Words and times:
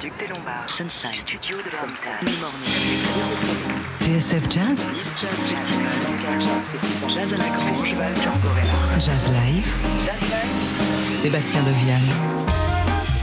Duc 0.00 0.12
des 0.20 0.28
Lombards, 0.28 0.68
Sunside, 0.68 1.14
Studio 1.16 1.56
de 1.56 1.70
Sunside. 1.70 2.22
Morning, 2.40 3.00
TSF 4.00 4.48
Jazz, 4.48 4.86
Nice 4.92 5.08
Jazz 6.38 6.68
Festival, 6.68 7.10
Jazz 7.10 7.34
à 7.34 7.36
la 7.36 7.48
Grange, 7.48 7.94
Val 7.94 8.14
Django 8.14 8.48
Jazz 9.00 9.32
Live, 9.32 9.76
Sébastien 11.12 11.62
Devial. 11.62 12.00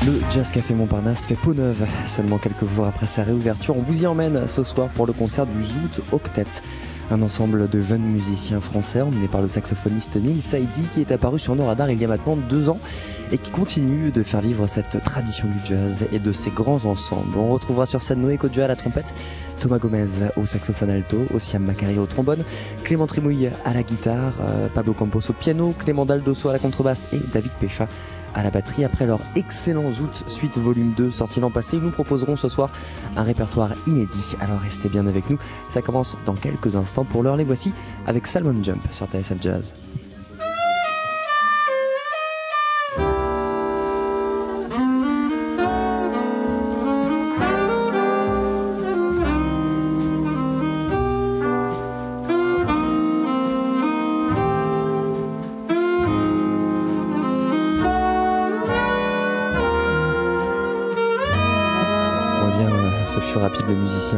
Le 0.05 0.19
Jazz 0.29 0.51
Café 0.51 0.73
Montparnasse 0.73 1.25
fait 1.25 1.35
peau 1.35 1.53
neuve. 1.53 1.87
Seulement 2.05 2.39
quelques 2.39 2.67
jours 2.67 2.87
après 2.87 3.07
sa 3.07 3.23
réouverture, 3.23 3.77
on 3.77 3.81
vous 3.81 4.03
y 4.03 4.07
emmène 4.07 4.45
ce 4.47 4.63
soir 4.63 4.89
pour 4.89 5.07
le 5.07 5.13
concert 5.13 5.45
du 5.45 5.63
Zoot 5.63 6.01
Octet. 6.11 6.61
Un 7.11 7.21
ensemble 7.21 7.69
de 7.69 7.81
jeunes 7.81 8.01
musiciens 8.01 8.59
français 8.59 9.01
emmenés 9.01 9.27
par 9.27 9.41
le 9.41 9.47
saxophoniste 9.47 10.15
Neil 10.15 10.41
Saidi 10.41 10.83
qui 10.91 11.01
est 11.01 11.11
apparu 11.11 11.37
sur 11.37 11.55
nos 11.55 11.67
radars 11.67 11.91
il 11.91 12.01
y 12.01 12.05
a 12.05 12.07
maintenant 12.07 12.35
deux 12.35 12.67
ans 12.67 12.79
et 13.31 13.37
qui 13.37 13.51
continue 13.51 14.09
de 14.09 14.23
faire 14.23 14.41
vivre 14.41 14.65
cette 14.65 15.03
tradition 15.03 15.47
du 15.47 15.53
jazz 15.63 16.07
et 16.11 16.17
de 16.17 16.31
ses 16.31 16.49
grands 16.49 16.83
ensembles. 16.85 17.37
On 17.37 17.49
retrouvera 17.49 17.85
sur 17.85 18.01
scène 18.01 18.21
Noé 18.21 18.37
Kodja 18.37 18.65
à 18.65 18.67
la 18.67 18.75
trompette, 18.75 19.13
Thomas 19.59 19.77
Gomez 19.77 20.05
au 20.35 20.47
saxophone 20.47 20.89
alto, 20.89 21.25
Ossiam 21.33 21.63
Macari 21.63 21.99
au 21.99 22.07
trombone, 22.07 22.43
Clément 22.83 23.05
Trimouille 23.05 23.51
à 23.65 23.73
la 23.73 23.83
guitare, 23.83 24.33
euh, 24.41 24.67
Pablo 24.73 24.93
Campos 24.93 25.29
au 25.29 25.33
piano, 25.33 25.75
Clément 25.77 26.05
Daldosso 26.05 26.49
à 26.49 26.53
la 26.53 26.59
contrebasse 26.59 27.07
et 27.13 27.19
David 27.31 27.51
Pécha 27.59 27.87
à 28.35 28.43
la 28.43 28.51
batterie. 28.51 28.83
Après 28.83 29.07
leur 29.07 29.19
excellent 29.35 29.91
Zoot 29.91 30.23
Suite 30.27 30.57
Volume 30.57 30.93
2 30.95 31.09
sorti 31.09 31.39
l'an 31.39 31.49
passé, 31.49 31.79
nous 31.81 31.89
proposeront 31.89 32.35
ce 32.35 32.49
soir 32.49 32.69
un 33.15 33.23
répertoire 33.23 33.71
inédit. 33.87 34.35
Alors 34.39 34.59
restez 34.59 34.89
bien 34.89 35.07
avec 35.07 35.29
nous, 35.29 35.39
ça 35.69 35.81
commence 35.81 36.17
dans 36.25 36.35
quelques 36.35 36.75
instants. 36.75 37.05
Pour 37.05 37.23
l'heure, 37.23 37.37
les 37.37 37.43
voici 37.43 37.73
avec 38.05 38.27
Salmon 38.27 38.61
Jump 38.61 38.81
sur 38.91 39.07
TSF 39.07 39.41
Jazz. 39.41 39.75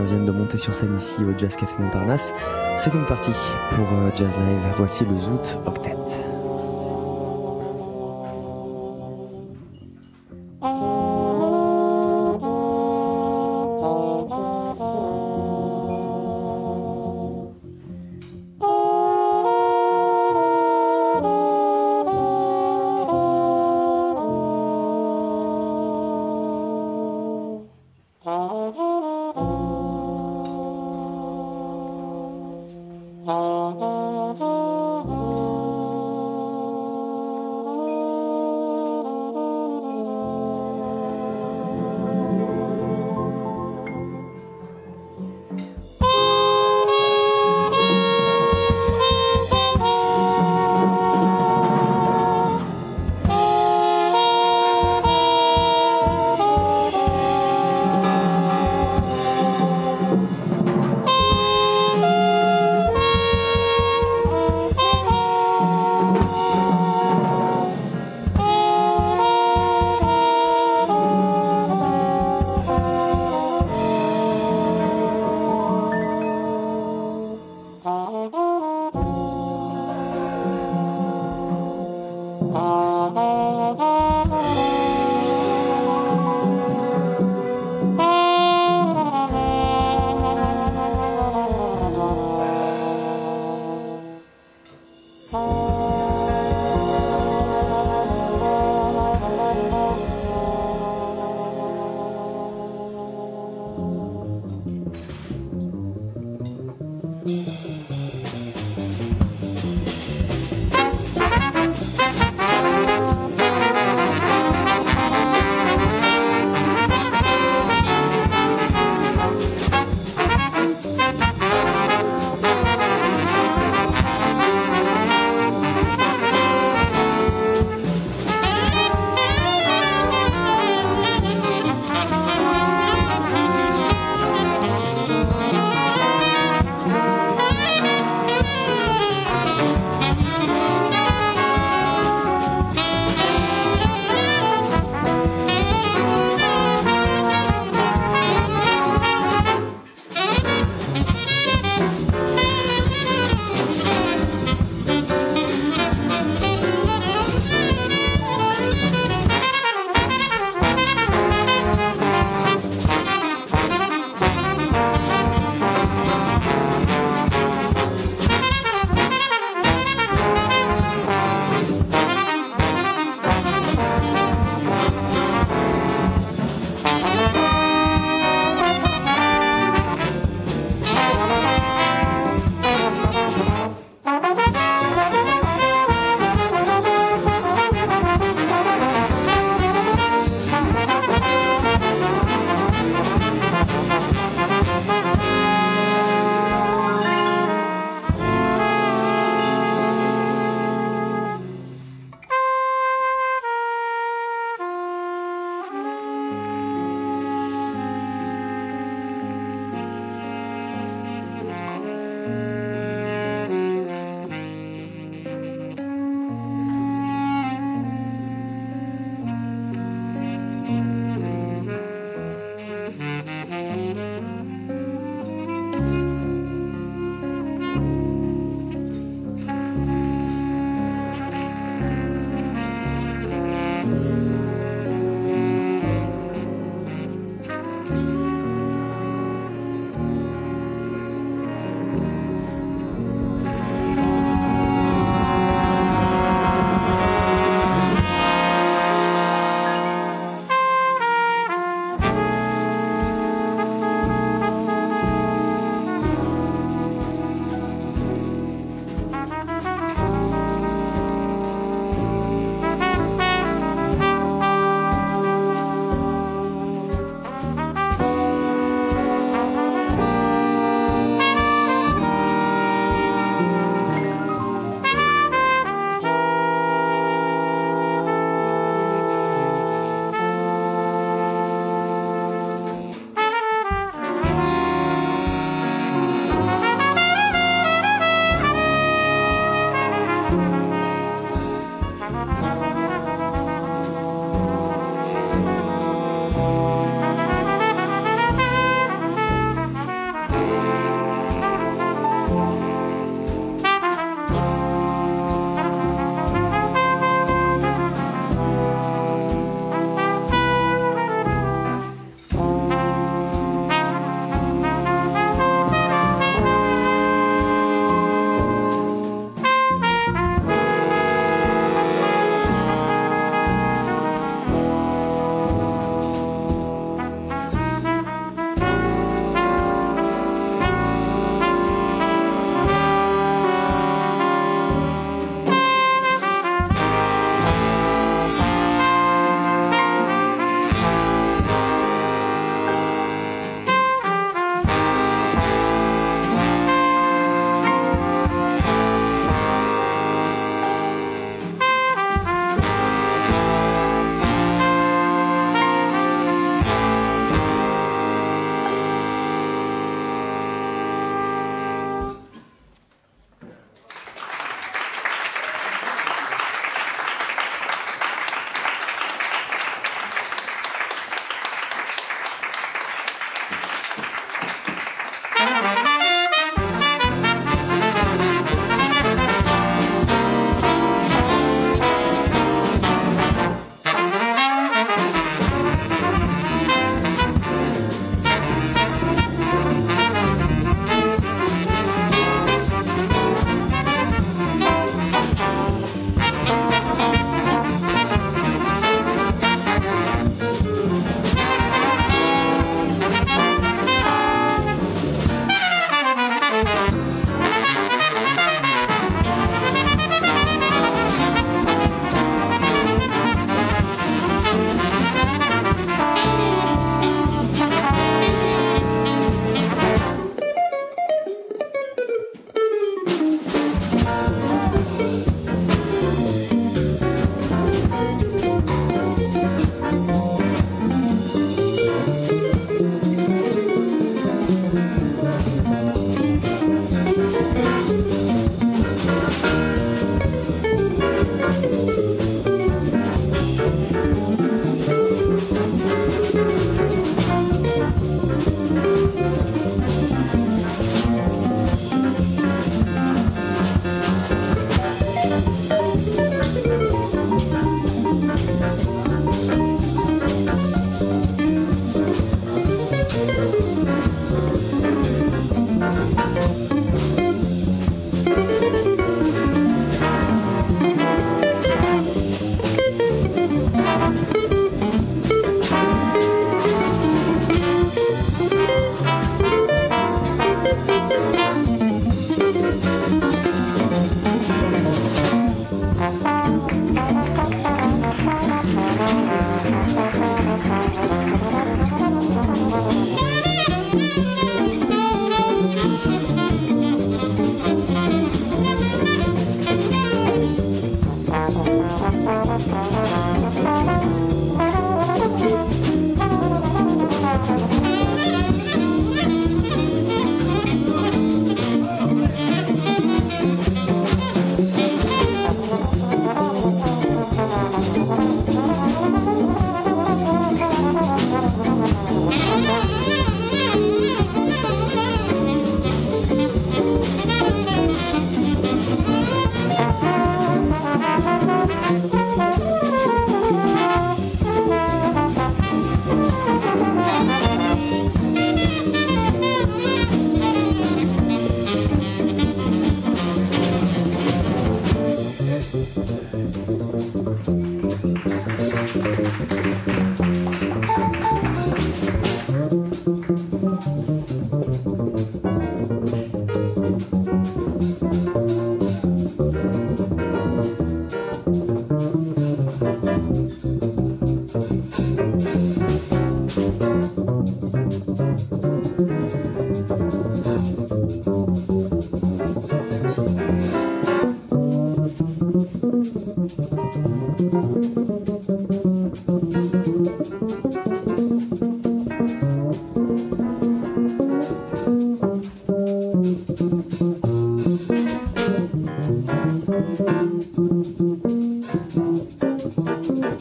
Viennent 0.03 0.25
de 0.25 0.31
monter 0.31 0.57
sur 0.57 0.73
scène 0.73 0.95
ici 0.97 1.23
au 1.23 1.37
Jazz 1.37 1.55
Café 1.55 1.73
Montparnasse. 1.79 2.33
C'est 2.77 2.93
donc 2.93 3.07
parti 3.07 3.31
pour 3.71 3.87
euh, 3.93 4.11
Jazz 4.15 4.37
Live. 4.37 4.73
Voici 4.75 5.05
le 5.05 5.15
Zoot 5.15 5.59
Octet. 5.65 6.27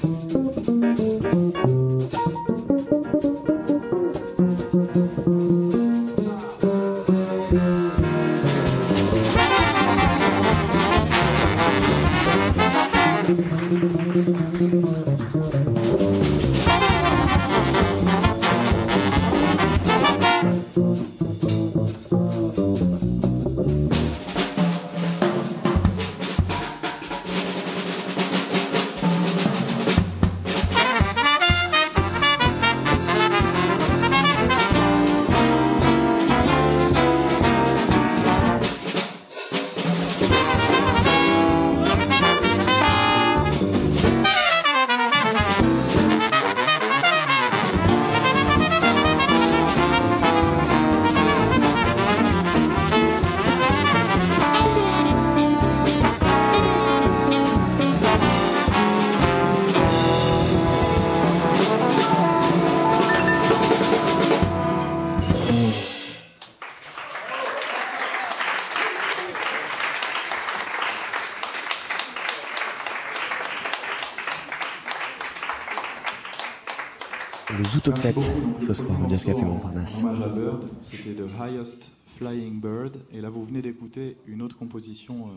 え? 0.04 0.65
Zoot 77.86 77.98
Octet 77.98 78.14
ce 78.60 78.74
soir 78.74 79.00
au 79.00 79.08
Jazz 79.08 79.24
Café 79.24 79.44
Montparnasse. 79.44 80.02
Hommage 80.02 80.20
à 80.20 80.28
Bird, 80.28 80.64
c'était 80.82 81.22
The 81.22 81.28
Highest 81.40 81.96
Flying 82.16 82.60
Bird. 82.60 82.96
Et 83.12 83.20
là, 83.20 83.30
vous 83.30 83.44
venez 83.44 83.62
d'écouter 83.62 84.16
une 84.26 84.42
autre 84.42 84.58
composition 84.58 85.28
euh, 85.28 85.30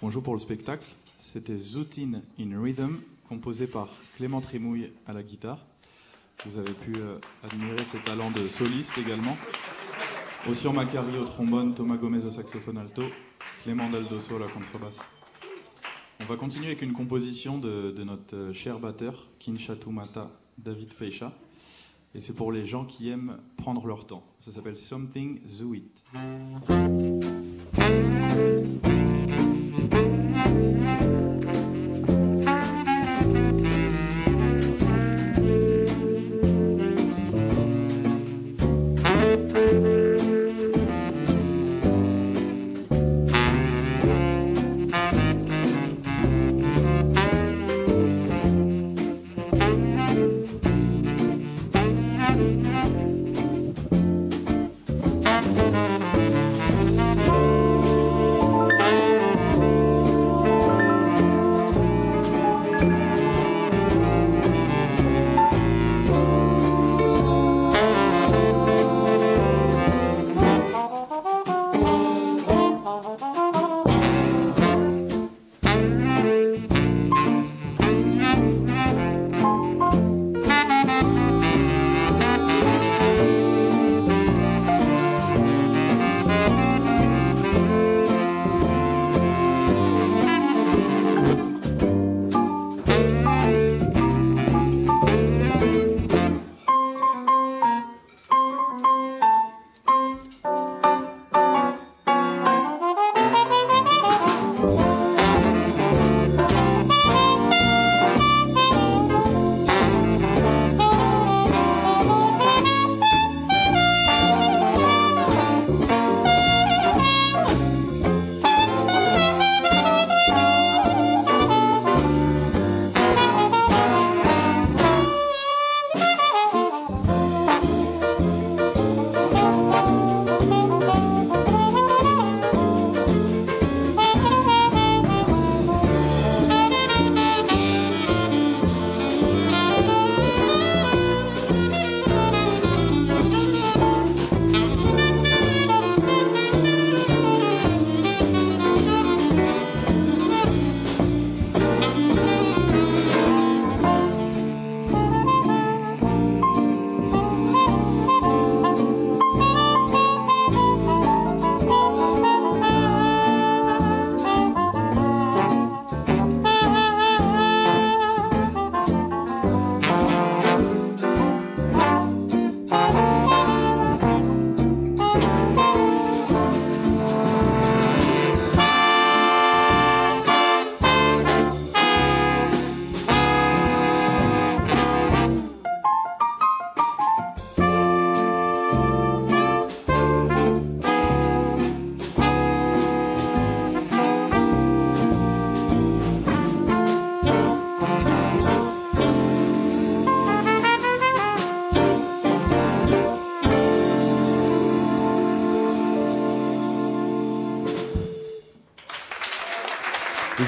qu'on 0.00 0.10
joue 0.10 0.22
pour 0.22 0.32
le 0.32 0.40
spectacle. 0.40 0.86
C'était 1.18 1.58
Zootin 1.58 2.22
in 2.40 2.62
Rhythm, 2.62 3.00
composé 3.28 3.66
par 3.66 3.90
Clément 4.16 4.40
Trémouille 4.40 4.92
à 5.06 5.12
la 5.12 5.22
guitare. 5.22 5.58
Vous 6.46 6.56
avez 6.56 6.72
pu 6.72 6.94
euh, 6.96 7.18
admirer 7.42 7.84
ses 7.84 7.98
talents 7.98 8.30
de 8.30 8.48
soliste 8.48 8.96
également. 8.96 9.36
Ossian 10.48 10.72
Macari 10.72 11.18
au 11.18 11.24
trombone, 11.24 11.74
Thomas 11.74 11.98
Gomez 11.98 12.24
au 12.24 12.30
saxophone 12.30 12.78
alto, 12.78 13.02
Clément 13.62 13.90
Daldosso 13.90 14.36
à 14.36 14.38
la 14.38 14.46
contrebasse. 14.46 14.96
On 16.22 16.24
va 16.24 16.36
continuer 16.36 16.68
avec 16.68 16.80
une 16.80 16.94
composition 16.94 17.58
de, 17.58 17.90
de 17.90 18.04
notre 18.04 18.34
euh, 18.34 18.52
cher 18.54 18.78
batteur, 18.78 19.28
Kinshatu 19.38 19.90
Mata 19.90 20.30
David 20.56 20.94
Peisha. 20.94 21.30
Et 22.16 22.20
c'est 22.20 22.34
pour 22.34 22.52
les 22.52 22.64
gens 22.64 22.84
qui 22.84 23.10
aiment 23.10 23.38
prendre 23.56 23.86
leur 23.86 24.06
temps. 24.06 24.22
Ça 24.38 24.52
s'appelle 24.52 24.76
Something 24.76 25.40
Zoo 25.46 25.74
It. 25.74 26.04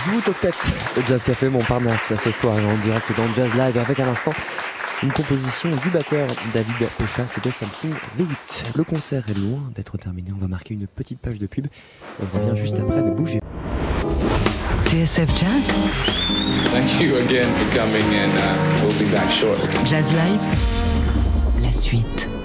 Zoot 0.06 0.28
Octet 0.28 0.50
au 0.96 1.04
Jazz 1.04 1.24
Café 1.24 1.48
Montparnasse 1.48 2.12
ce 2.16 2.30
soir 2.30 2.54
en 2.54 2.76
direct 2.84 3.06
dans 3.16 3.26
Jazz 3.34 3.50
Live 3.54 3.76
avec 3.76 3.98
à 3.98 4.04
l'instant 4.04 4.30
une 5.02 5.10
composition 5.10 5.68
du 5.68 5.90
batteur 5.90 6.28
David 6.54 6.88
Pecha, 6.96 7.24
c'était 7.28 7.50
Something 7.50 7.90
The 8.16 8.20
8. 8.20 8.66
Le 8.76 8.84
concert 8.84 9.24
est 9.28 9.34
loin 9.34 9.68
d'être 9.74 9.98
terminé, 9.98 10.30
on 10.32 10.38
va 10.38 10.46
marquer 10.46 10.74
une 10.74 10.86
petite 10.86 11.18
page 11.18 11.40
de 11.40 11.48
pub. 11.48 11.66
On 12.22 12.38
revient 12.38 12.56
juste 12.56 12.78
après, 12.78 13.02
ne 13.02 13.10
bougez 13.10 13.40
pas. 13.40 14.88
TSF 14.88 15.28
Jazz, 15.36 15.72
Thank 16.72 17.00
you 17.00 17.16
again 17.16 17.44
for 17.44 17.76
coming, 17.76 18.04
and 18.14 18.30
uh, 18.38 18.84
we'll 18.84 18.96
be 18.98 19.10
back 19.10 19.28
shortly. 19.32 19.68
Jazz 19.84 20.12
Live, 20.12 21.62
la 21.64 21.72
suite. 21.72 22.35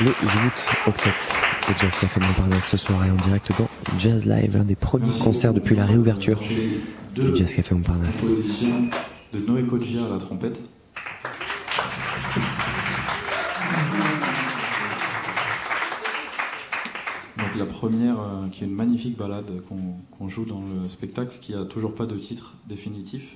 Le 0.00 0.12
Zoot 0.12 0.70
Octet 0.86 1.10
de 1.10 1.76
Jazz 1.76 1.98
Café 1.98 2.20
Montparnasse 2.20 2.70
ce 2.70 2.76
soir 2.76 3.04
est 3.04 3.10
en 3.10 3.16
direct 3.16 3.50
dans 3.58 3.68
Jazz 3.98 4.26
Live, 4.26 4.56
l'un 4.56 4.62
des 4.62 4.76
premiers 4.76 5.10
concerts 5.18 5.52
depuis 5.52 5.74
la 5.74 5.86
réouverture 5.86 6.38
du 7.16 7.34
Jazz 7.34 7.52
Café 7.52 7.74
Montparnasse. 7.74 8.24
De 9.32 9.40
Noé 9.40 9.64
Kodjia 9.66 10.06
à 10.06 10.10
la 10.10 10.18
trompette. 10.18 10.60
Donc 17.38 17.56
la 17.56 17.66
première, 17.66 18.20
euh, 18.20 18.48
qui 18.52 18.62
est 18.62 18.66
une 18.68 18.74
magnifique 18.74 19.16
balade 19.16 19.50
qu'on 19.68 19.96
qu'on 20.16 20.28
joue 20.28 20.44
dans 20.44 20.60
le 20.60 20.88
spectacle, 20.88 21.38
qui 21.40 21.54
a 21.54 21.64
toujours 21.64 21.96
pas 21.96 22.06
de 22.06 22.16
titre 22.16 22.54
définitif. 22.68 23.34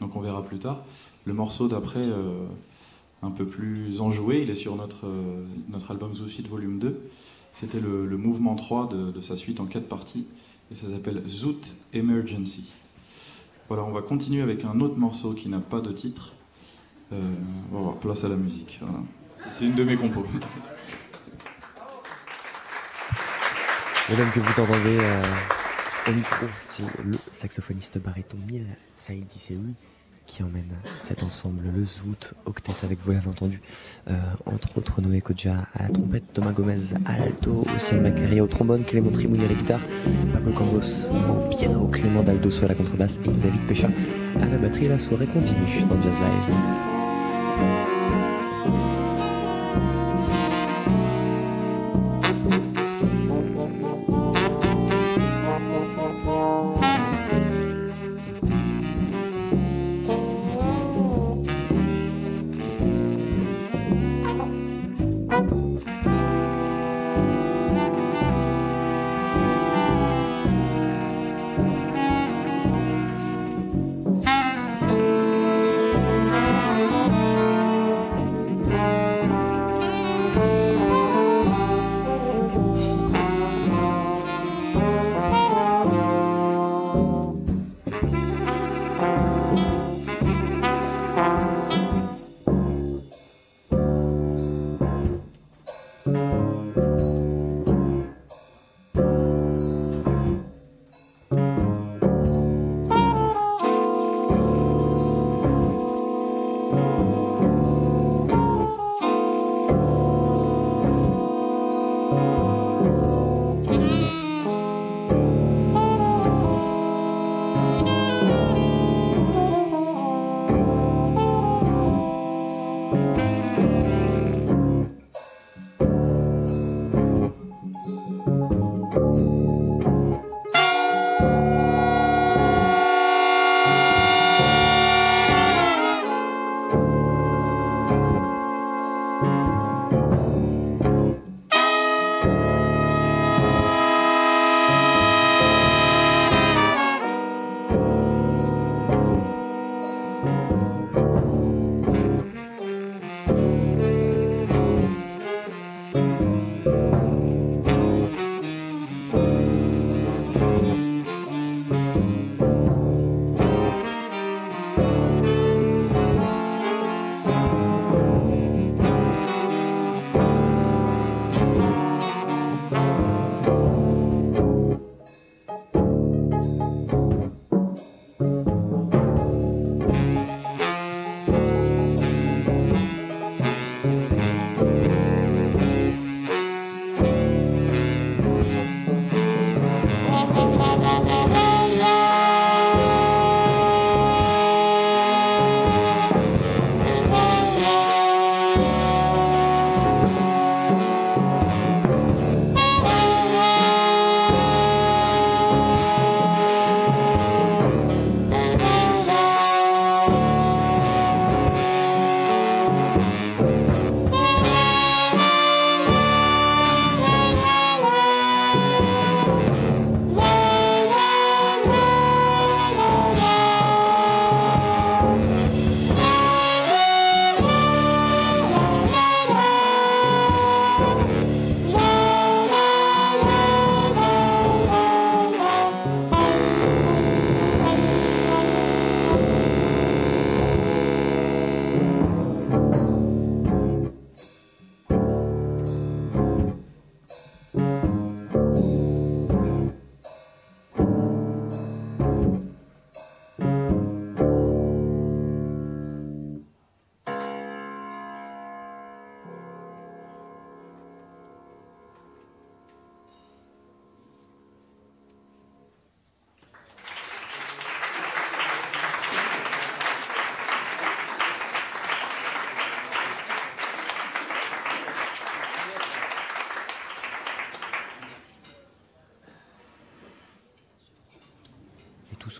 Donc 0.00 0.16
on 0.16 0.20
verra 0.20 0.42
plus 0.42 0.58
tard. 0.58 0.84
Le 1.26 1.34
morceau 1.34 1.68
d'après, 1.68 2.00
euh, 2.00 2.46
un 3.22 3.30
peu 3.30 3.46
plus 3.46 4.00
enjoué, 4.00 4.42
il 4.42 4.50
est 4.50 4.56
sur 4.56 4.76
notre, 4.76 5.06
euh, 5.06 5.44
notre 5.70 5.90
album 5.92 6.14
Zoufit 6.14 6.42
Volume 6.42 6.78
2. 6.78 7.00
C'était 7.52 7.80
le, 7.80 8.16
mouvement 8.16 8.54
3 8.54 8.88
de, 8.88 9.20
sa 9.20 9.36
suite 9.36 9.60
en 9.60 9.66
quatre 9.66 9.88
parties, 9.88 10.26
et 10.70 10.74
ça 10.74 10.88
s'appelle 10.88 11.22
Zoot 11.28 11.74
Emergency. 11.92 12.72
Voilà, 13.68 13.84
on 13.84 13.92
va 13.92 14.02
continuer 14.02 14.42
avec 14.42 14.64
un 14.64 14.80
autre 14.80 14.96
morceau 14.96 15.34
qui 15.34 15.48
n'a 15.48 15.60
pas 15.60 15.80
de 15.80 15.92
titre. 15.92 16.32
Euh, 17.12 17.20
on 17.70 17.76
va 17.76 17.82
voir, 17.82 17.96
place 17.96 18.24
à 18.24 18.28
la 18.28 18.36
musique. 18.36 18.80
C'est 19.50 19.66
une 19.66 19.74
de 19.74 19.84
mes 19.84 19.96
compos. 19.96 20.24
Et 24.10 24.14
que 24.14 24.40
vous 24.40 24.60
entendez 24.60 24.98
euh, 25.00 25.22
au 26.08 26.12
micro, 26.12 26.46
c'est 26.60 26.82
le 27.04 27.16
saxophoniste 27.30 27.98
baryton 27.98 28.36
Neil 28.50 28.66
lui 29.08 29.74
qui 30.26 30.42
emmène 30.42 30.72
cet 30.98 31.22
ensemble, 31.22 31.64
le 31.74 31.84
Zoot 31.84 32.34
Octet, 32.46 32.72
avec 32.84 32.98
vous 33.00 33.12
l'avez 33.12 33.28
entendu, 33.28 33.60
euh, 34.08 34.14
entre 34.46 34.78
autres 34.78 35.00
Noé 35.00 35.20
Kodja 35.20 35.66
à 35.74 35.84
la 35.84 35.88
trompette, 35.90 36.24
Thomas 36.32 36.52
Gomez 36.52 36.94
à 37.04 37.18
l'alto, 37.18 37.66
Ossiane 37.74 38.02
Macari 38.02 38.40
au 38.40 38.46
trombone, 38.46 38.82
Clément 38.84 39.10
Trimouille 39.10 39.44
à 39.44 39.48
la 39.48 39.54
guitare, 39.54 39.80
Pablo 40.32 40.52
Cambos 40.52 41.10
au 41.10 41.48
piano, 41.48 41.86
Clément 41.88 42.22
Daldosso 42.22 42.64
à 42.64 42.68
la 42.68 42.74
contrebasse 42.74 43.18
et 43.24 43.28
David 43.28 43.66
Pécha 43.66 43.88
à 44.40 44.46
la 44.46 44.58
batterie. 44.58 44.88
La 44.88 44.98
soirée 44.98 45.26
continue 45.26 45.84
dans 45.88 46.00
Jazz 46.00 46.18
Live. 46.18 47.91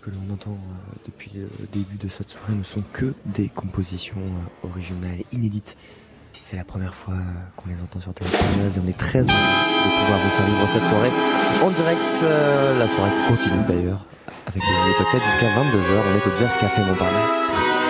Que 0.03 0.11
l'on 0.11 0.33
entend 0.33 0.51
euh, 0.51 0.95
depuis 1.05 1.31
le 1.35 1.47
début 1.71 1.95
de 1.95 2.09
cette 2.09 2.29
soirée 2.29 2.53
ne 2.53 2.63
sont 2.63 2.83
que 2.91 3.13
des 3.25 3.47
compositions 3.47 4.17
euh, 4.17 4.67
originales, 4.67 5.23
inédites. 5.31 5.77
C'est 6.41 6.57
la 6.57 6.65
première 6.65 6.93
fois 6.93 7.13
euh, 7.13 7.21
qu'on 7.55 7.69
les 7.69 7.81
entend 7.81 8.01
sur 8.01 8.13
Téléphone 8.13 8.39
et 8.65 8.79
on 8.83 8.87
est 8.89 8.97
très 8.97 9.19
heureux 9.19 9.27
de 9.27 10.01
pouvoir 10.01 10.19
vous 10.19 10.29
faire 10.29 10.45
vivre 10.45 10.67
cette 10.67 10.85
soirée 10.85 11.11
en 11.63 11.71
direct. 11.71 12.25
La 12.79 12.87
soirée 12.87 13.11
continue 13.29 13.63
d'ailleurs 13.65 14.05
avec 14.45 14.61
les 14.61 15.05
Octet 15.05 15.25
jusqu'à 15.25 15.47
22h. 15.55 16.01
On 16.11 16.17
est 16.17 16.33
au 16.33 16.37
Jazz 16.37 16.57
Café 16.59 16.81
Montparnasse. 16.81 17.82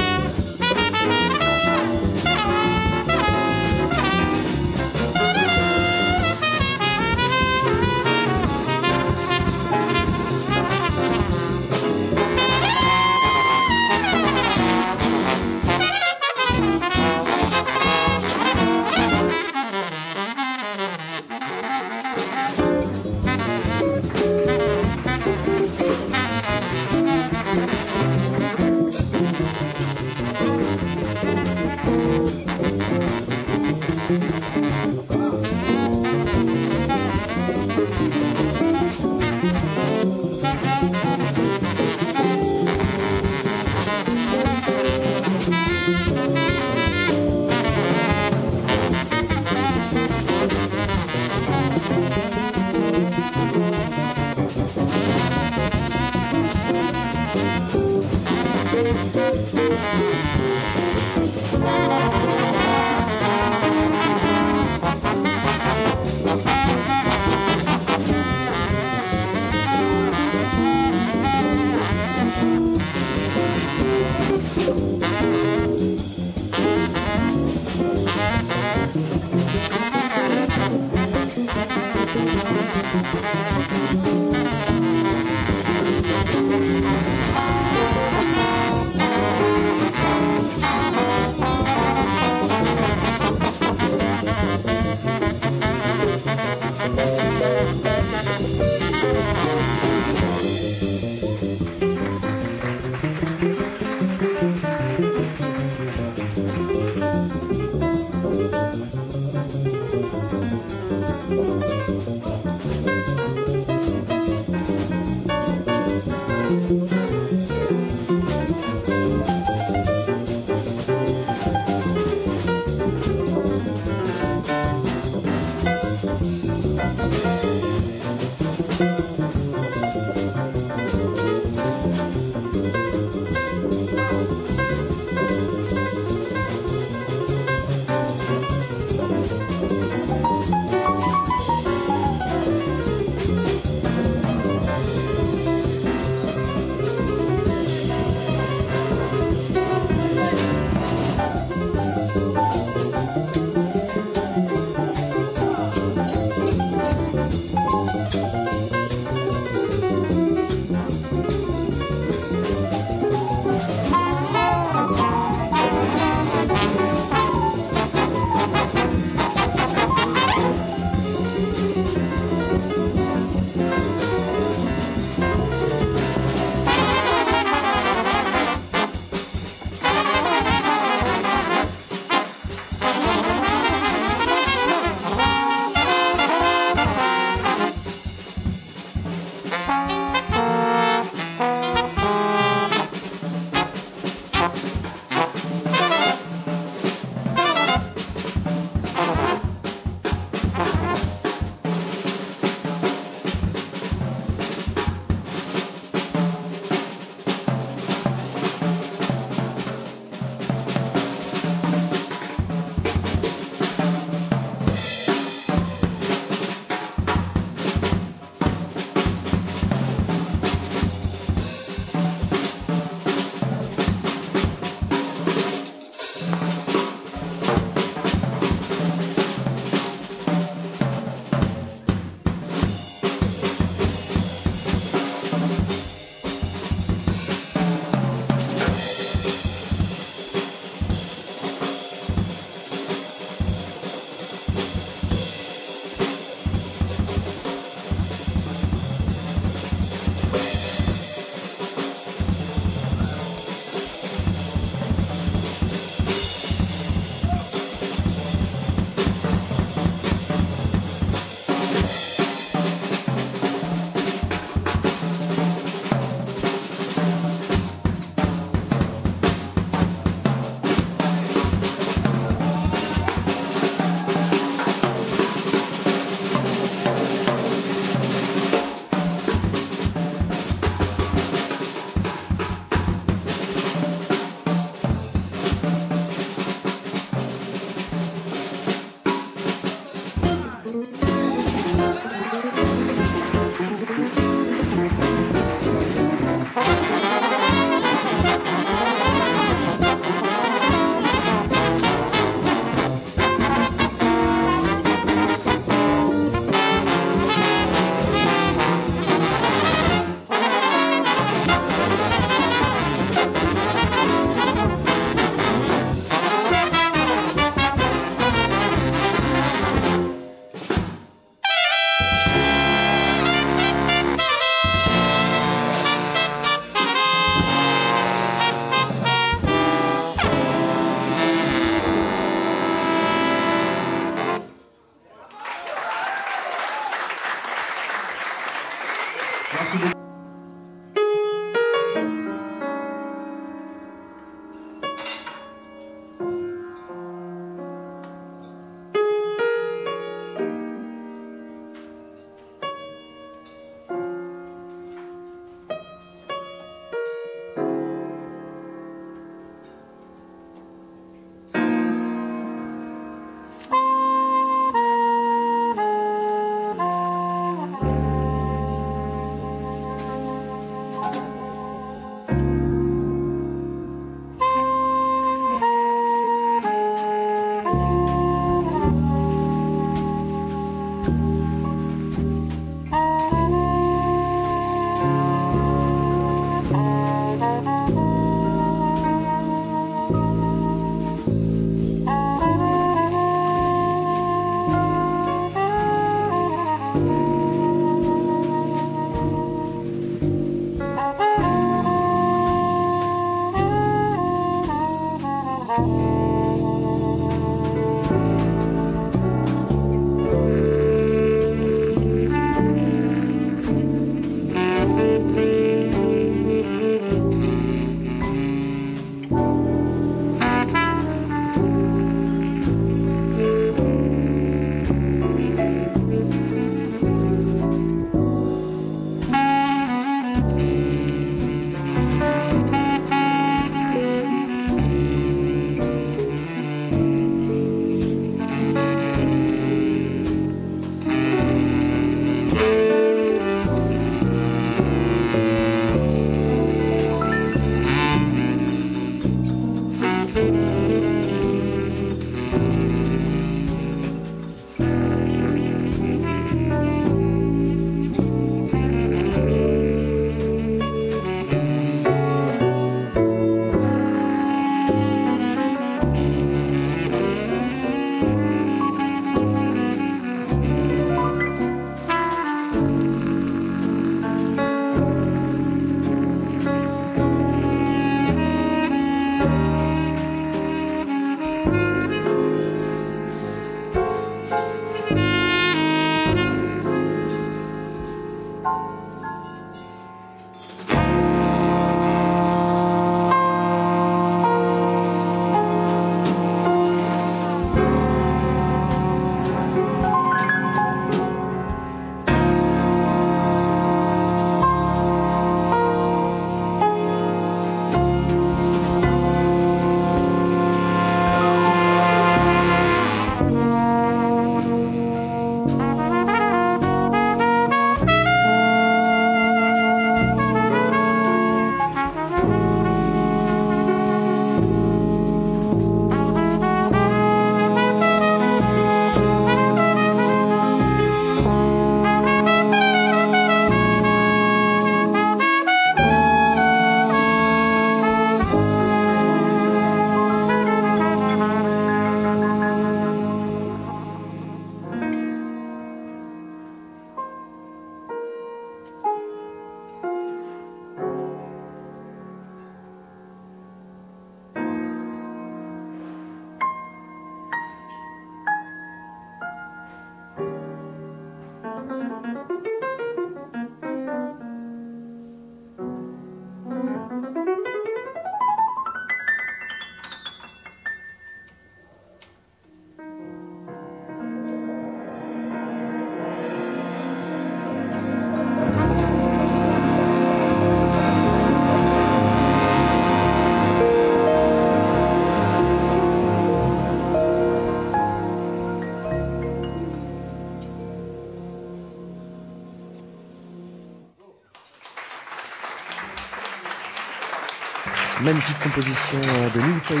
Magnifique 598.32 598.60
composition 598.60 599.18
euh, 599.22 599.50
de 599.50 599.60
Neil 599.60 599.78
Saidi. 599.78 600.00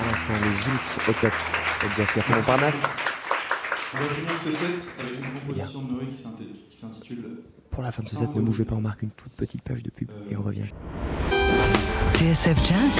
À 0.00 0.08
l'instant, 0.08 0.32
le 0.40 0.62
Zoot 0.62 1.08
Octet 1.08 1.26
au 1.26 1.96
Jazz 1.96 2.06
Café 2.14 2.32
Montparnasse. 2.32 2.84
On 3.92 3.98
va 3.98 4.04
finir 4.14 4.30
ce 4.44 4.52
set 4.52 5.00
avec 5.00 5.18
une 5.18 5.40
composition 5.40 5.82
de 5.82 5.92
Noé 5.92 6.06
qui 6.06 6.78
s'intitule 6.78 7.24
Pour 7.72 7.82
la 7.82 7.90
fin 7.90 8.04
de 8.04 8.08
ce 8.08 8.14
set, 8.14 8.32
ne 8.32 8.42
bougez 8.42 8.64
pas, 8.64 8.76
on 8.76 8.80
marque 8.80 9.02
une 9.02 9.10
toute 9.10 9.32
petite 9.32 9.62
page 9.62 9.82
de 9.82 9.90
pub 9.90 10.08
et 10.30 10.36
on 10.36 10.42
revient. 10.42 10.68
TSF 12.14 12.64
Jazz, 12.64 12.94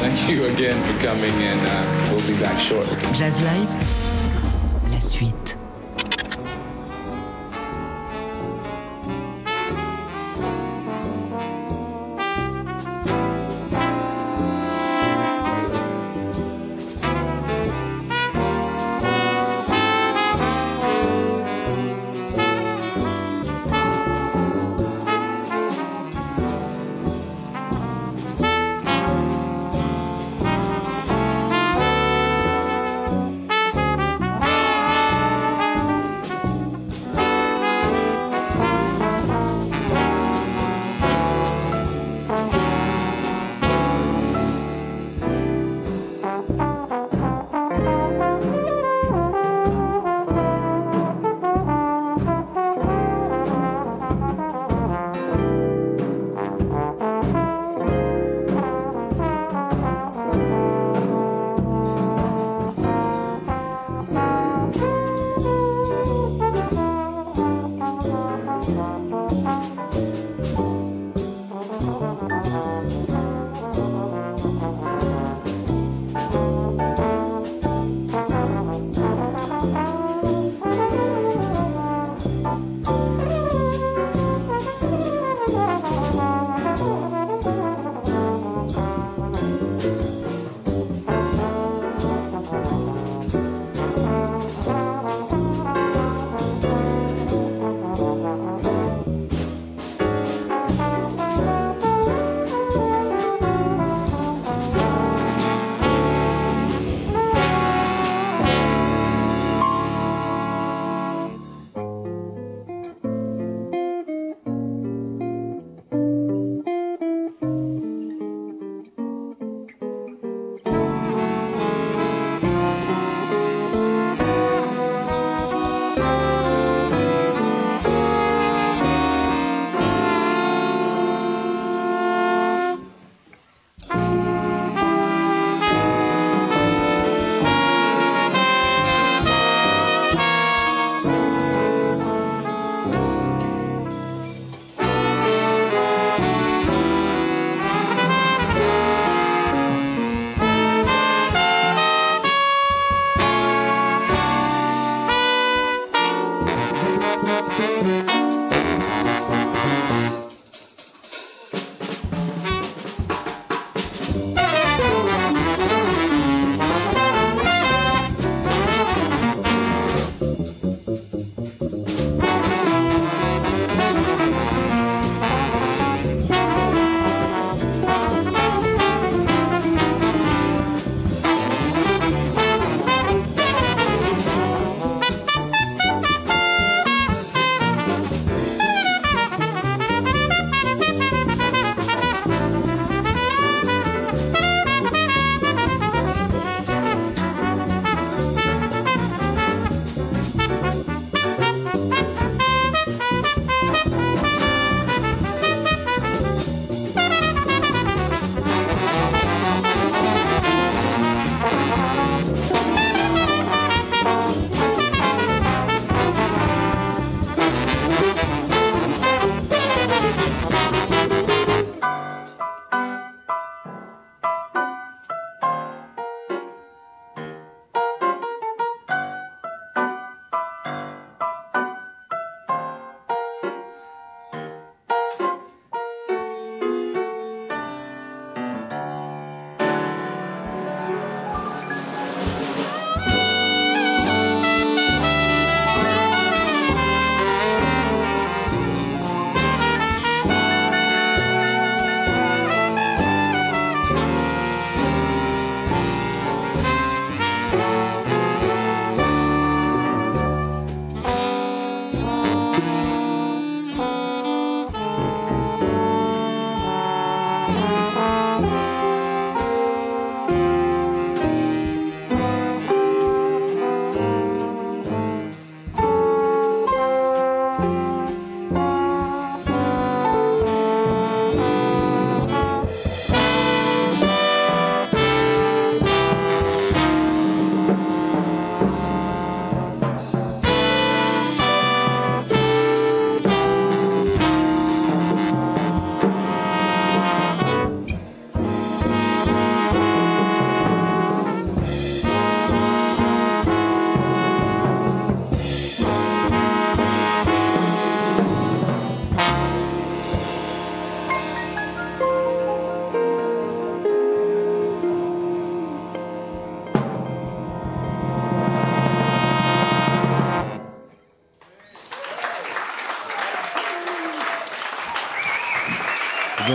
Thank 0.00 0.28
you 0.28 0.44
again 0.44 0.76
for 0.80 1.04
coming, 1.04 1.32
and 1.42 1.58
uh, 1.66 2.12
we'll 2.12 2.22
be 2.32 2.40
back 2.40 2.56
shortly. 2.60 2.96
Jazz 3.12 3.42
Live, 3.42 4.92
la 4.92 5.00
suite. 5.00 5.58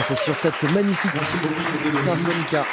C'est 0.10 0.24
sur 0.24 0.36
cette 0.36 0.64
magnifique 0.72 1.12
symphonica 1.91 2.66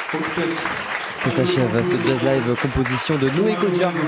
que 1.22 1.30
s'achève 1.30 1.82
ce 1.82 1.96
jazz 2.08 2.22
live 2.22 2.54
composition 2.62 3.16
de 3.16 3.28
Noé 3.28 3.54
Kodja. 3.56 3.90
Noé 3.90 4.02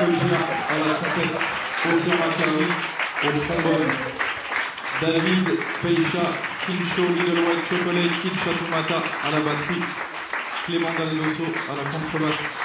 Kodja 0.00 0.38
à 0.70 0.78
la 0.78 0.94
trompette, 0.94 1.36
Ossé 1.84 2.12
Makari 2.12 2.64
au 3.24 3.30
trombone, 3.40 3.92
David 5.02 5.46
Peisha, 5.82 6.24
Kincho, 6.64 7.02
Little 7.12 7.40
White 7.44 7.64
Chocolate, 7.68 8.14
Kincha 8.22 8.52
Tumata 8.56 9.00
à 9.26 9.30
la 9.30 9.40
batterie, 9.40 9.84
Clément 10.64 10.94
Daldosso 10.96 11.46
à 11.68 11.72
la 11.76 11.84
contrebasse. 11.90 12.56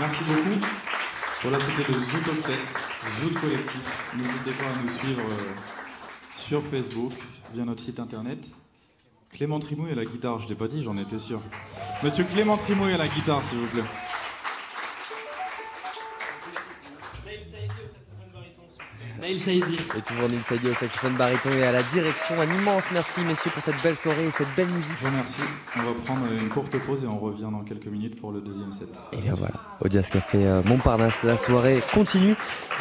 Merci 0.00 0.24
beaucoup. 0.24 0.60
Voilà, 1.44 1.58
c'était 1.64 1.92
le 1.92 1.98
Zoot 1.98 2.28
Octet, 2.28 2.60
Zoot 3.22 3.40
Collectif. 3.40 3.80
N'hésitez 4.16 4.52
pas 4.52 4.64
à 4.64 4.82
nous 4.82 4.92
suivre 4.98 5.22
euh, 5.30 5.83
sur 6.44 6.62
Facebook, 6.62 7.12
via 7.54 7.64
notre 7.64 7.80
site 7.80 7.98
internet. 7.98 8.50
Clément 9.32 9.58
Trimouille 9.58 9.92
à 9.92 9.94
la 9.94 10.04
guitare, 10.04 10.40
je 10.40 10.44
ne 10.44 10.50
l'ai 10.50 10.54
pas 10.54 10.68
dit, 10.68 10.84
j'en 10.84 10.98
étais 10.98 11.18
sûr. 11.18 11.40
Monsieur 12.02 12.24
Clément 12.24 12.58
Trimouille 12.58 12.92
à 12.92 12.98
la 12.98 13.08
guitare, 13.08 13.42
s'il 13.42 13.56
vous 13.56 13.66
plaît. 13.68 13.82
Naïl 19.24 19.40
Saïdi. 19.40 19.76
Et 19.96 20.02
toujours 20.02 20.28
Neil 20.28 20.38
Saïdi 20.46 20.68
au 20.68 20.74
saxophone 20.74 21.14
baryton 21.14 21.50
et 21.50 21.62
à 21.62 21.72
la 21.72 21.82
direction. 21.82 22.34
Un 22.38 22.60
immense 22.60 22.84
merci 22.92 23.22
messieurs 23.22 23.50
pour 23.54 23.62
cette 23.62 23.82
belle 23.82 23.96
soirée 23.96 24.26
et 24.26 24.30
cette 24.30 24.54
belle 24.54 24.68
musique. 24.68 24.92
Je 24.98 25.06
vous 25.06 25.10
remercie. 25.12 25.40
On 25.76 25.82
va 25.82 25.92
prendre 26.04 26.26
une 26.30 26.48
courte 26.50 26.76
pause 26.80 27.04
et 27.04 27.06
on 27.06 27.18
revient 27.18 27.48
dans 27.50 27.64
quelques 27.64 27.86
minutes 27.86 28.20
pour 28.20 28.32
le 28.32 28.42
deuxième 28.42 28.70
set. 28.70 28.88
Et 29.14 29.16
bien 29.16 29.32
voilà, 29.32 29.54
au 29.80 29.88
Jazz 29.88 30.10
Café 30.10 30.46
euh, 30.46 30.60
Montparnasse, 30.66 31.24
la 31.24 31.38
soirée 31.38 31.80
continue. 31.94 32.34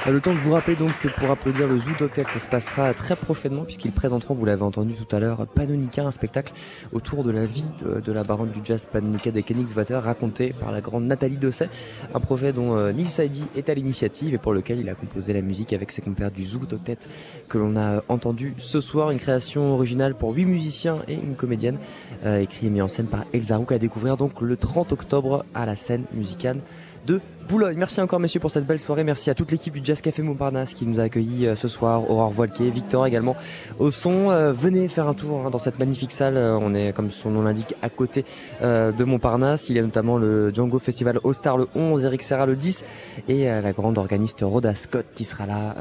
Euh, 0.05 0.11
Le 0.11 0.19
temps 0.19 0.33
de 0.33 0.39
vous 0.39 0.51
rappeler 0.51 0.75
donc 0.75 0.91
que 0.99 1.07
pour 1.07 1.31
applaudir 1.31 1.65
le 1.65 1.79
Zoo 1.79 1.91
Octet, 2.01 2.25
ça 2.27 2.39
se 2.39 2.47
passera 2.49 2.93
très 2.93 3.15
prochainement 3.15 3.63
puisqu'ils 3.63 3.93
présenteront, 3.93 4.33
vous 4.33 4.43
l'avez 4.43 4.63
entendu 4.63 4.95
tout 4.95 5.15
à 5.15 5.21
l'heure, 5.21 5.47
Panonica, 5.47 6.03
un 6.03 6.11
spectacle 6.11 6.51
autour 6.91 7.23
de 7.23 7.31
la 7.31 7.45
vie 7.45 7.71
de, 7.85 8.01
de 8.01 8.11
la 8.11 8.25
baronne 8.25 8.51
du 8.51 8.59
jazz 8.65 8.85
Panonica 8.85 9.31
des 9.31 9.43
Königswatter, 9.43 9.95
raconté 9.95 10.53
par 10.59 10.73
la 10.73 10.81
grande 10.81 11.05
Nathalie 11.05 11.37
Dosset, 11.37 11.69
un 12.13 12.19
projet 12.19 12.51
dont 12.51 12.75
euh, 12.75 12.91
Neil 12.91 13.09
Saidi 13.09 13.45
est 13.55 13.69
à 13.69 13.73
l'initiative 13.73 14.33
et 14.33 14.37
pour 14.37 14.51
lequel 14.51 14.81
il 14.81 14.89
a 14.89 14.95
composé 14.95 15.31
la 15.31 15.41
musique 15.41 15.71
avec 15.71 15.89
ses 15.89 16.01
compères 16.01 16.32
du 16.33 16.43
Zoo 16.45 16.59
Octet 16.71 16.99
que 17.47 17.57
l'on 17.57 17.75
a 17.75 18.01
entendu 18.09 18.53
ce 18.57 18.81
soir, 18.81 19.11
une 19.11 19.19
création 19.19 19.73
originale 19.73 20.15
pour 20.15 20.33
huit 20.33 20.45
musiciens 20.45 20.97
et 21.07 21.13
une 21.13 21.35
comédienne, 21.35 21.77
euh, 22.25 22.39
écrit 22.39 22.67
et 22.67 22.69
mis 22.69 22.81
en 22.81 22.87
scène 22.87 23.07
par 23.07 23.25
Elsa 23.33 23.57
Rouk 23.57 23.71
à 23.71 23.79
découvrir 23.79 24.17
donc 24.17 24.41
le 24.41 24.57
30 24.57 24.91
octobre 24.91 25.45
à 25.53 25.65
la 25.65 25.75
scène 25.75 26.03
musicale 26.13 26.59
de 27.05 27.19
Boulogne. 27.47 27.77
Merci 27.77 27.99
encore 28.01 28.19
messieurs 28.19 28.39
pour 28.39 28.51
cette 28.51 28.65
belle 28.65 28.79
soirée. 28.79 29.03
Merci 29.03 29.29
à 29.29 29.35
toute 29.35 29.51
l'équipe 29.51 29.73
du 29.73 29.81
Jazz 29.83 30.01
Café 30.01 30.21
Montparnasse 30.21 30.73
qui 30.73 30.85
nous 30.85 30.99
a 30.99 31.03
accueillis 31.03 31.47
euh, 31.47 31.55
ce 31.55 31.67
soir. 31.67 32.09
Aurore 32.09 32.31
Voilquier, 32.31 32.69
Victor 32.69 33.05
également 33.05 33.35
au 33.79 33.91
son. 33.91 34.31
Euh, 34.31 34.53
venez 34.53 34.87
faire 34.87 35.07
un 35.07 35.13
tour 35.13 35.45
hein, 35.45 35.49
dans 35.49 35.57
cette 35.57 35.77
magnifique 35.79 36.11
salle. 36.11 36.37
Euh, 36.37 36.57
on 36.59 36.73
est, 36.73 36.93
comme 36.93 37.11
son 37.11 37.31
nom 37.31 37.41
l'indique, 37.41 37.75
à 37.81 37.89
côté 37.89 38.25
de 38.61 39.03
Montparnasse. 39.03 39.69
Il 39.69 39.75
y 39.75 39.79
a 39.79 39.81
notamment 39.81 40.17
le 40.17 40.53
Django 40.53 40.79
Festival 40.79 41.19
All 41.23 41.33
Star 41.33 41.57
le 41.57 41.67
11, 41.75 42.05
Eric 42.05 42.23
Serra 42.23 42.45
le 42.45 42.55
10 42.55 42.83
et 43.27 43.45
la 43.45 43.71
grande 43.73 43.97
organiste 43.97 44.39
Rhoda 44.41 44.73
Scott 44.75 45.05
qui 45.13 45.23
sera 45.23 45.45
là 45.45 45.75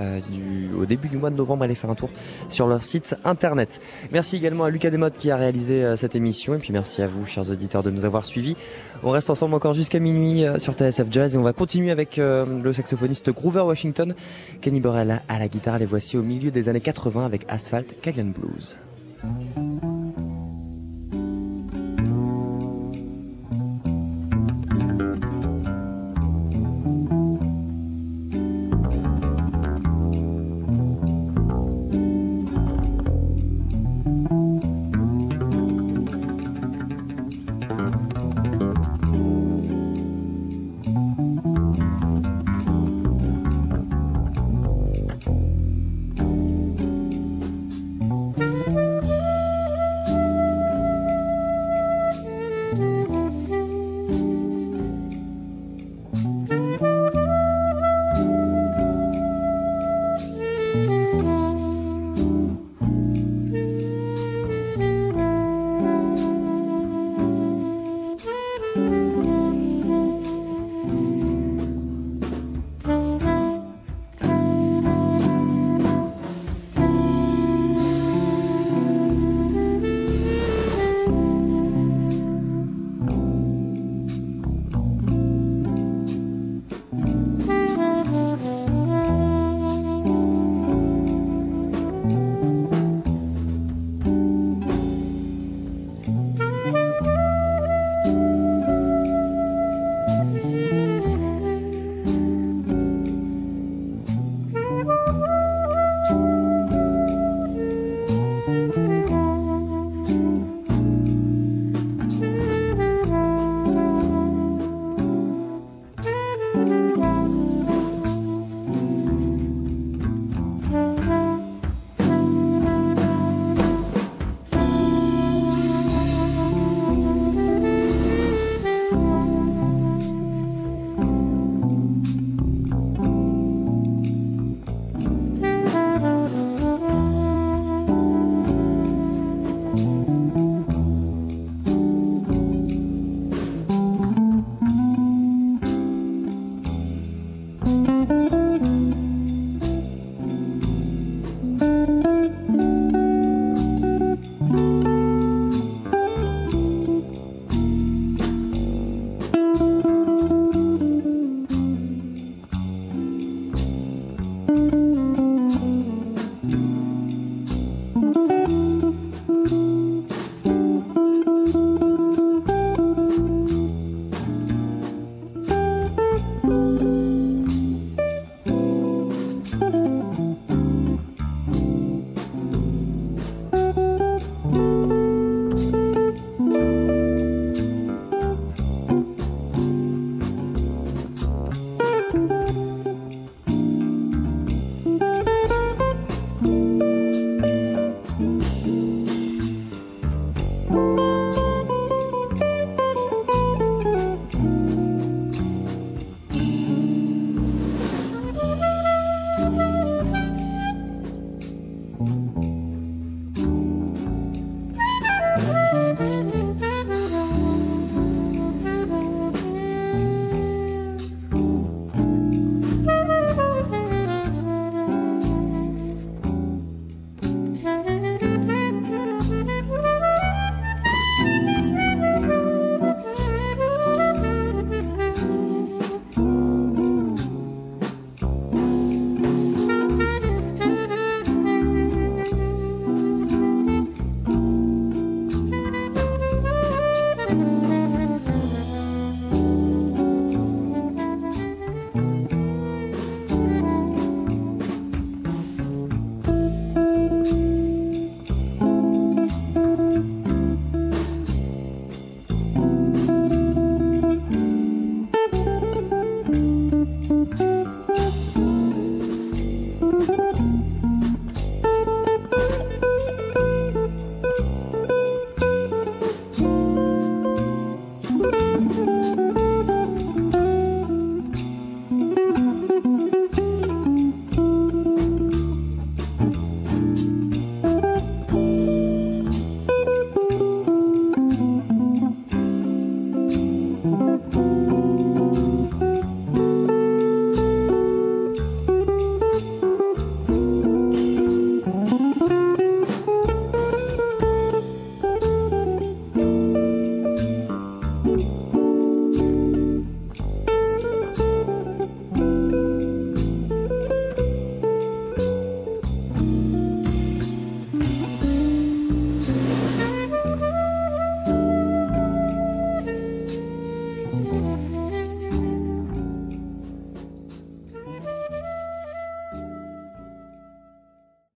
au 0.79 0.85
début 0.85 1.09
du 1.09 1.19
mois 1.19 1.31
de 1.31 1.37
novembre. 1.37 1.65
Allez 1.65 1.75
faire 1.75 1.91
un 1.91 1.95
tour 1.95 2.11
sur 2.49 2.67
leur 2.67 2.83
site 2.83 3.17
internet. 3.25 3.81
Merci 4.11 4.37
également 4.37 4.65
à 4.65 4.71
Lucas 4.71 4.91
Desmottes 4.91 5.17
qui 5.17 5.31
a 5.31 5.37
réalisé 5.37 5.95
cette 5.97 6.15
émission 6.15 6.55
et 6.55 6.59
puis 6.59 6.73
merci 6.73 7.03
à 7.03 7.07
vous 7.07 7.25
chers 7.25 7.49
auditeurs 7.51 7.83
de 7.83 7.91
nous 7.91 8.05
avoir 8.05 8.25
suivis. 8.25 8.57
On 9.03 9.11
reste 9.11 9.31
ensemble 9.31 9.55
encore 9.55 9.75
jusqu'à 9.75 9.99
minuit 9.99 10.45
sur 10.59 10.75
TSF 10.75 11.07
Jazz 11.11 11.35
et 11.35 11.39
on 11.39 11.43
va 11.43 11.52
continuer 11.53 11.91
avec 11.91 12.19
euh, 12.19 12.45
le 12.63 12.73
saxophoniste 12.73 13.31
Groover 13.31 13.63
Washington, 13.63 14.15
Kenny 14.61 14.81
Burrell 14.81 15.23
à 15.29 15.39
la 15.39 15.49
guitare. 15.49 15.79
Les 15.79 15.87
voici 15.87 16.17
au 16.17 16.23
milieu 16.23 16.51
des 16.51 16.69
années 16.69 16.81
80 16.81 17.25
avec 17.25 17.45
Asphalt 17.49 18.01
Cajun 18.01 18.33
Blues. 18.33 18.77